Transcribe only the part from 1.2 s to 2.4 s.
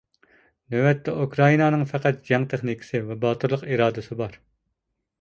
ئۇكرائىنانىڭ پەقەت